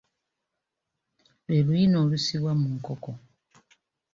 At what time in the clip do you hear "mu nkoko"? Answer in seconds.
2.61-3.11